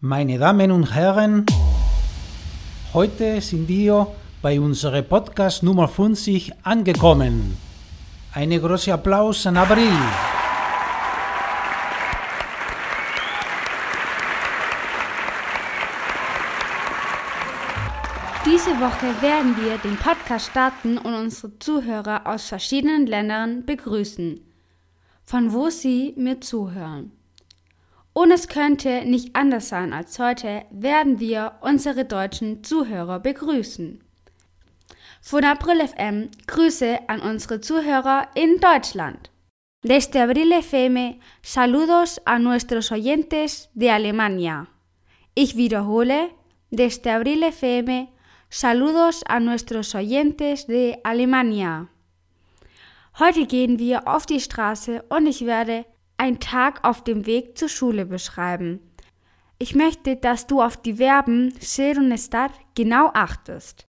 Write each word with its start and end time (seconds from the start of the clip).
Meine 0.00 0.38
Damen 0.38 0.70
und 0.70 0.94
Herren, 0.94 1.44
heute 2.94 3.40
sind 3.40 3.66
wir 3.66 4.06
bei 4.40 4.60
unserem 4.60 5.04
Podcast 5.04 5.64
Nummer 5.64 5.88
50 5.88 6.52
angekommen. 6.64 7.56
Einen 8.32 8.62
großen 8.62 8.92
Applaus 8.92 9.44
an 9.48 9.56
Abril. 9.56 9.90
Diese 18.46 18.70
Woche 18.78 19.20
werden 19.20 19.56
wir 19.56 19.78
den 19.78 19.96
Podcast 19.96 20.52
starten 20.52 20.98
und 20.98 21.12
unsere 21.12 21.58
Zuhörer 21.58 22.24
aus 22.24 22.46
verschiedenen 22.46 23.08
Ländern 23.08 23.66
begrüßen, 23.66 24.40
von 25.24 25.52
wo 25.52 25.70
sie 25.70 26.14
mir 26.16 26.40
zuhören. 26.40 27.17
Und 28.18 28.32
es 28.32 28.48
könnte 28.48 29.04
nicht 29.04 29.36
anders 29.36 29.68
sein 29.68 29.92
als 29.92 30.18
heute, 30.18 30.64
werden 30.72 31.20
wir 31.20 31.52
unsere 31.60 32.04
deutschen 32.04 32.64
Zuhörer 32.64 33.20
begrüßen. 33.20 34.02
Von 35.20 35.44
April 35.44 35.86
FM 35.86 36.28
Grüße 36.48 36.98
an 37.08 37.20
unsere 37.20 37.60
Zuhörer 37.60 38.26
in 38.34 38.58
Deutschland. 38.58 39.30
Desde 39.84 40.24
Abril 40.24 40.50
FM 40.50 41.20
saludos 41.42 42.20
a 42.24 42.40
nuestros 42.40 42.90
oyentes 42.90 43.68
de 43.74 43.90
Alemania. 43.90 44.66
Ich 45.36 45.54
wiederhole, 45.56 46.30
desde 46.72 47.12
Abril 47.12 47.44
FM 47.52 48.08
saludos 48.50 49.22
a 49.28 49.38
nuestros 49.38 49.94
oyentes 49.94 50.66
de 50.66 50.96
Alemania. 51.04 51.86
Heute 53.20 53.46
gehen 53.46 53.78
wir 53.78 54.08
auf 54.08 54.26
die 54.26 54.40
Straße 54.40 55.04
und 55.08 55.28
ich 55.28 55.46
werde 55.46 55.84
ein 56.18 56.40
Tag 56.40 56.84
auf 56.84 57.02
dem 57.04 57.26
Weg 57.26 57.56
zur 57.56 57.68
Schule 57.68 58.04
beschreiben. 58.04 58.80
Ich 59.58 59.74
möchte, 59.74 60.16
dass 60.16 60.46
du 60.46 60.60
auf 60.60 60.76
die 60.76 60.94
Verben 60.94 61.54
ser 61.60 61.96
und 61.96 62.12
estar 62.12 62.50
genau 62.74 63.10
achtest. 63.14 63.86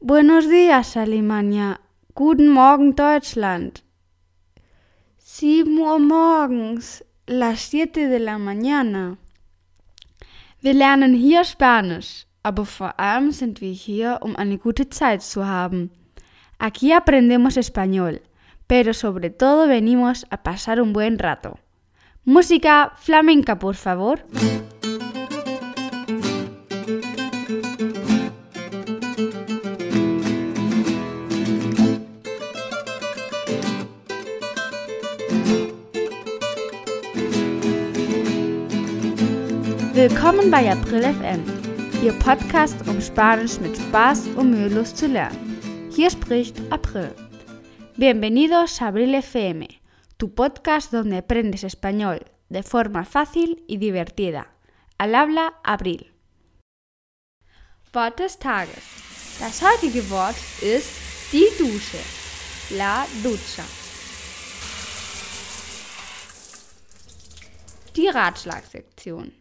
Buenos 0.00 0.48
días, 0.48 0.96
Alemania. 0.96 1.78
Guten 2.14 2.48
Morgen, 2.48 2.96
Deutschland. 2.96 3.84
7 5.18 5.78
Uhr 5.78 5.98
morgens, 5.98 7.04
las 7.26 7.70
7 7.70 8.08
de 8.08 8.18
la 8.18 8.36
mañana. 8.36 9.16
Wir 10.60 10.74
lernen 10.74 11.14
hier 11.14 11.44
Spanisch 11.44 12.26
aber 12.42 12.64
vor 12.64 12.98
allem 12.98 13.32
sind 13.32 13.60
wir 13.60 13.72
hier, 13.72 14.18
um 14.22 14.36
eine 14.36 14.58
gute 14.58 14.88
Zeit 14.88 15.22
zu 15.22 15.46
haben. 15.46 15.90
Aquí 16.58 16.92
aprendemos 16.92 17.56
español, 17.56 18.20
pero 18.66 18.94
sobre 18.94 19.30
todo 19.30 19.68
venimos 19.68 20.26
a 20.30 20.42
pasar 20.42 20.80
un 20.80 20.92
buen 20.92 21.18
rato. 21.18 21.58
Música 22.24 22.92
flamenca, 22.96 23.58
por 23.58 23.74
favor. 23.74 24.20
Willkommen 39.92 40.50
bei 40.50 40.70
April 40.70 41.02
FM. 41.04 41.59
Ihr 42.02 42.18
Podcast, 42.18 42.76
um 42.88 42.98
Spanisch 42.98 43.60
mit 43.60 43.76
Spaß 43.76 44.28
und 44.28 44.52
mühelos 44.52 44.94
zu 44.94 45.06
lernen. 45.06 45.90
Hier 45.94 46.10
spricht 46.10 46.56
April. 46.72 47.14
Bienvenidos 47.98 48.80
a 48.80 48.86
Abril 48.86 49.20
FM, 49.20 49.68
tu 50.16 50.28
podcast 50.28 50.94
donde 50.94 51.18
aprendes 51.18 51.62
español 51.62 52.20
de 52.48 52.62
forma 52.62 53.04
fácil 53.04 53.62
y 53.68 53.76
divertida. 53.76 54.46
Al 54.96 55.14
habla 55.14 55.52
Abril. 55.62 56.10
Wort 57.92 58.18
des 58.18 58.38
Tages. 58.38 58.82
Das 59.38 59.60
heutige 59.60 60.08
Wort 60.08 60.36
ist 60.62 60.90
die 61.32 61.48
Dusche. 61.58 62.00
La 62.78 63.06
ducha. 63.22 63.64
Die 67.94 68.08
Ratschlagsektion. 68.08 69.39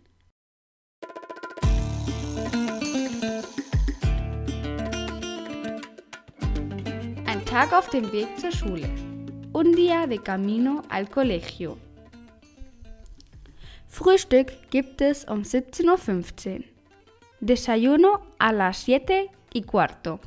Tag 7.59 7.73
auf 7.73 7.89
dem 7.89 8.09
Weg 8.13 8.39
zur 8.39 8.53
Schule. 8.53 8.89
Un 9.51 9.73
día 9.73 10.07
de 10.07 10.17
camino 10.17 10.81
al 10.87 11.07
colegio. 11.07 11.75
Frühstück 13.85 14.53
gibt 14.71 15.01
es 15.01 15.25
um 15.25 15.41
17.15 15.41 16.59
Uhr. 16.59 16.63
Desayuno 17.41 18.21
a 18.37 18.53
las 18.53 18.85
7 18.85 19.27
y 19.53 19.61
cuarto. 19.63 20.21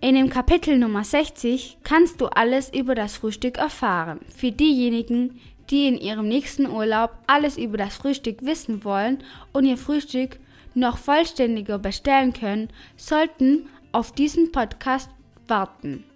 In 0.00 0.16
dem 0.16 0.28
Kapitel 0.28 0.76
Nummer 0.76 1.04
60 1.04 1.78
kannst 1.84 2.20
du 2.20 2.26
alles 2.26 2.74
über 2.74 2.96
das 2.96 3.14
Frühstück 3.18 3.58
erfahren. 3.58 4.18
Für 4.36 4.50
diejenigen, 4.50 5.38
die 5.70 5.86
in 5.86 5.98
ihrem 5.98 6.26
nächsten 6.26 6.66
Urlaub 6.66 7.12
alles 7.28 7.58
über 7.58 7.78
das 7.78 7.94
Frühstück 7.94 8.44
wissen 8.44 8.82
wollen 8.82 9.22
und 9.52 9.66
ihr 9.66 9.76
Frühstück 9.76 10.40
noch 10.74 10.98
vollständiger 10.98 11.78
bestellen 11.78 12.32
können, 12.32 12.70
sollten 12.96 13.68
auf 13.92 14.10
diesen 14.10 14.50
Podcast 14.50 15.10
warten. 15.46 16.09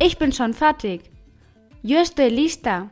Ich 0.00 0.16
bin 0.16 0.32
schon 0.32 0.54
fertig. 0.54 1.10
Yo 1.82 1.98
estoy 1.98 2.30
lista. 2.30 2.88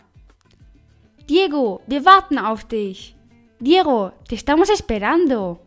Diego, 1.28 1.80
wir 1.86 2.04
warten 2.04 2.36
auf 2.36 2.64
dich. 2.64 3.14
Diego, 3.60 4.10
te 4.28 4.34
estamos 4.34 4.68
esperando. 4.70 5.60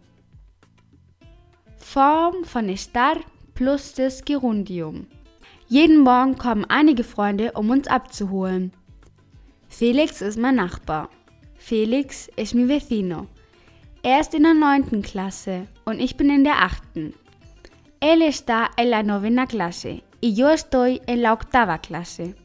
Form 1.78 2.44
von 2.44 2.68
estar 2.68 3.22
plus 3.54 3.94
das 3.94 4.26
Gerundium. 4.26 5.08
Jeden 5.70 6.00
Morgen 6.00 6.38
kommen 6.38 6.66
einige 6.66 7.06
Freunde, 7.06 7.54
um 7.54 7.70
uns 7.70 7.88
abzuholen. 7.88 8.74
Felix 9.70 10.22
ist 10.22 10.38
mein 10.38 10.56
Nachbar. 10.56 11.10
Felix 11.56 12.28
ist 12.36 12.54
mi 12.54 12.68
vecino. 12.68 13.28
Er 14.04 14.20
ist 14.20 14.34
in 14.34 14.44
der 14.44 14.56
neunten 14.56 15.02
Klasse 15.04 15.68
und 15.86 16.02
ich 16.02 16.18
bin 16.18 16.30
in 16.30 16.44
der 16.44 16.62
achten. 16.64 17.14
Él 18.02 18.22
está 18.22 18.70
en 18.76 18.90
la 18.90 19.04
novena 19.04 19.46
clase 19.46 20.02
y 20.22 20.34
yo 20.34 20.50
estoy 20.50 21.02
en 21.07 21.22
la 21.22 21.34
octava 21.34 21.78
Klasse. 21.80 22.35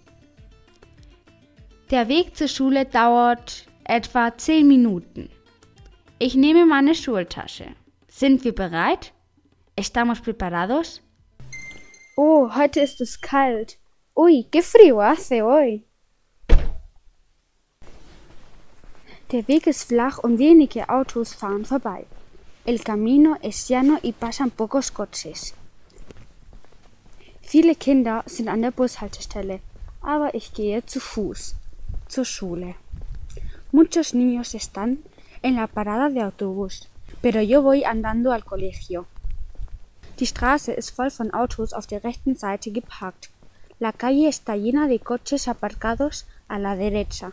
Der 1.91 2.09
Weg 2.09 2.37
zur 2.37 2.49
Schule 2.49 2.85
dauert 2.87 3.67
etwa 3.85 4.37
10 4.37 4.67
Minuten. 4.67 5.29
Ich 6.19 6.35
nehme 6.35 6.67
meine 6.67 6.95
Schultasche. 6.95 7.75
Sind 8.09 8.45
wir 8.45 8.55
bereit? 8.55 9.13
¿Estamos 9.77 10.21
preparados? 10.21 11.03
Oh, 12.17 12.55
heute 12.55 12.81
ist 12.81 13.01
es 13.01 13.21
kalt. 13.21 13.79
Uy, 14.15 14.47
qué 14.51 14.63
frío 14.63 15.03
hace 15.03 15.43
hoy. 15.43 15.85
Der 19.33 19.49
Weg 19.49 19.67
ist 19.67 19.89
flach 19.89 20.19
und 20.19 20.39
wenige 20.39 20.89
Autos 20.89 21.35
fahren 21.35 21.65
vorbei. 21.65 22.07
El 22.65 22.79
camino 22.79 23.37
es 23.43 23.69
llano 23.69 23.99
y 24.03 24.13
pasan 24.13 24.51
pocos 24.51 24.93
coches. 24.93 25.55
Viele 27.47 27.75
Kinder 27.75 28.25
sind 28.27 28.49
an 28.49 28.63
der 28.63 28.71
Bushaltestelle, 28.71 29.61
aber 30.01 30.35
ich 30.35 30.55
gehe 30.55 30.85
zu 30.87 30.99
Fuß 30.99 31.55
zur 32.09 32.25
Schule. 32.25 32.75
Muchos 33.71 34.15
niños 34.15 34.55
están 34.55 34.99
en 35.43 35.57
la 35.57 35.67
parada 35.67 36.09
de 36.09 36.23
autobús, 36.23 36.89
pero 37.23 37.41
yo 37.43 37.63
voy 37.63 37.85
andando 37.85 38.33
al 38.33 38.45
colegio. 38.45 39.07
Die 40.19 40.27
Straße 40.27 40.73
ist 40.73 40.91
voll 40.91 41.11
von 41.11 41.35
Autos 41.35 41.73
auf 41.73 41.87
der 41.87 42.03
rechten 42.03 42.35
Seite 42.35 42.71
geparkt. 42.71 43.31
La 43.79 43.93
calle 43.93 44.29
está 44.29 44.57
llena 44.57 44.87
de 44.89 44.99
coches 44.99 45.49
aparcados 45.49 46.27
a 46.49 46.59
la 46.59 46.77
derecha. 46.77 47.33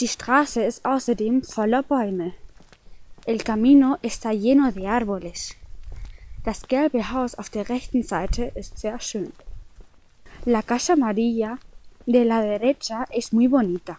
Die 0.00 0.08
Straße 0.08 0.62
ist 0.62 0.84
außerdem 0.84 1.44
voller 1.44 1.82
Bäume. 1.82 2.32
El 3.26 3.44
camino 3.44 3.98
está 4.02 4.32
lleno 4.32 4.72
de 4.72 4.88
árboles. 4.88 5.56
Das 6.42 6.68
gelbe 6.68 7.12
Haus 7.12 7.34
auf 7.34 7.50
der 7.50 7.68
rechten 7.68 8.02
Seite 8.02 8.52
ist 8.54 8.78
sehr 8.78 8.98
schön. 9.00 9.32
La 10.46 10.62
casa 10.62 10.94
amarilla 10.94 11.58
de 12.06 12.24
la 12.24 12.40
derecha 12.40 13.04
es 13.10 13.32
muy 13.32 13.46
bonita. 13.46 13.98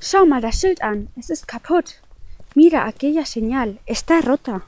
Schau 0.00 0.24
mal 0.24 0.40
das 0.40 0.60
Schild 0.60 0.80
an, 0.82 1.08
es 1.16 1.30
ist 1.30 1.48
kaputt. 1.48 2.00
Mira 2.54 2.86
aquella 2.86 3.26
señal, 3.26 3.78
está 3.86 4.20
rota. 4.20 4.62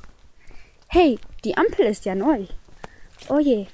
Hey, 0.88 1.20
die 1.44 1.56
Ampel 1.56 1.86
ist 1.86 2.04
ja 2.04 2.16
neu. 2.16 2.46
Oye, 3.28 3.68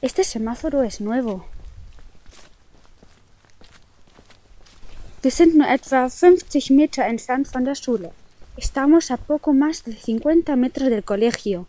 este 0.00 0.24
semáforo 0.24 0.82
es 0.82 0.98
nuevo. 0.98 1.44
Wir 5.22 5.30
sind 5.30 5.56
nur 5.56 5.68
etwa 5.68 6.08
50 6.08 6.70
Meter 6.70 7.04
entfernt 7.04 7.46
von 7.46 7.64
der 7.64 7.76
Schule. 7.76 8.12
Estamos 8.60 9.10
a 9.10 9.16
poco 9.16 9.54
más 9.54 9.84
de 9.84 9.94
50 9.94 10.54
metros 10.54 10.90
del 10.90 11.02
colegio. 11.02 11.66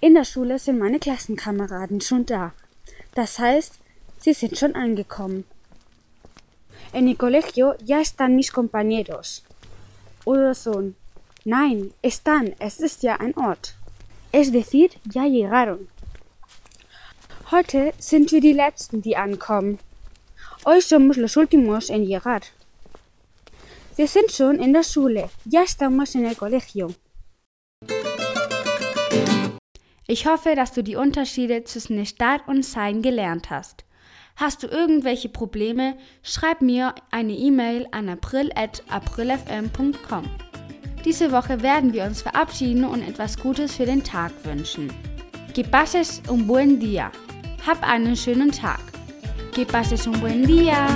In 0.00 0.14
der 0.14 0.24
Schule 0.24 0.60
sind 0.60 0.78
meine 0.78 1.00
Klassenkameraden 1.00 2.00
schon 2.00 2.24
da. 2.24 2.54
Das 3.16 3.40
heißt, 3.40 3.80
sie 4.20 4.32
sind 4.32 4.56
schon 4.56 4.76
angekommen. 4.76 5.44
En 6.92 7.08
el 7.08 7.16
colegio 7.16 7.74
ya 7.84 8.00
están 8.00 8.36
mis 8.36 8.52
compañeros. 8.52 9.42
Oder 10.24 10.54
son. 10.54 10.94
Nein, 11.44 11.92
están, 12.00 12.54
es 12.60 12.78
ist 12.78 13.02
ja 13.02 13.16
ein 13.16 13.36
Ort. 13.36 13.74
Es 14.30 14.52
decir, 14.52 14.90
ya 15.12 15.24
llegaron. 15.24 15.88
Heute 17.50 17.92
sind 17.98 18.30
wir 18.30 18.40
die 18.40 18.52
Letzten, 18.52 19.02
die 19.02 19.16
ankommen. 19.16 19.80
Hoy 20.64 20.80
somos 20.80 21.16
los 21.16 21.36
últimos 21.36 21.90
en 21.90 22.06
llegar. 22.06 22.42
Wir 23.96 24.08
sind 24.08 24.32
schon 24.32 24.58
in 24.58 24.72
der 24.72 24.82
Schule. 24.82 25.30
Ya 25.44 25.62
estamos 25.62 26.16
en 26.16 26.24
el 26.24 26.34
colegio. 26.34 26.92
Ich 30.08 30.26
hoffe, 30.26 30.56
dass 30.56 30.72
du 30.72 30.82
die 30.82 30.96
Unterschiede 30.96 31.62
zwischen 31.64 32.04
Stadt 32.04 32.40
und 32.48 32.64
Sein 32.64 33.02
gelernt 33.02 33.50
hast. 33.50 33.84
Hast 34.36 34.64
du 34.64 34.66
irgendwelche 34.66 35.28
Probleme, 35.28 35.96
schreib 36.22 36.60
mir 36.60 36.96
eine 37.12 37.34
E-Mail 37.34 37.86
an 37.92 38.08
april.aprilfm.com. 38.08 40.24
Diese 41.04 41.30
Woche 41.30 41.62
werden 41.62 41.92
wir 41.92 42.02
uns 42.04 42.22
verabschieden 42.22 42.84
und 42.84 43.02
etwas 43.02 43.38
Gutes 43.38 43.76
für 43.76 43.86
den 43.86 44.02
Tag 44.02 44.32
wünschen. 44.42 44.92
Que 45.54 45.62
pases 45.62 46.20
un 46.28 46.48
buen 46.48 46.80
día. 46.80 47.12
Hab 47.64 47.88
einen 47.88 48.16
schönen 48.16 48.50
Tag. 48.50 48.80
Que 49.52 49.64
pases 49.64 50.08
un 50.08 50.20
buen 50.20 50.44
día. 50.44 50.88